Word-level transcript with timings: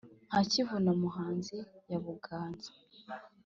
Nka 0.27 0.41
kivu 0.51 0.75
na 0.85 0.91
muhazi 0.99 1.57
ya 1.89 1.97
Buganza 2.05 2.71